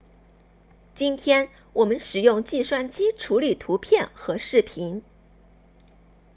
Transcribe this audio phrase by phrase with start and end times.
[0.95, 5.03] 今天我们使用计算机处理图片和视频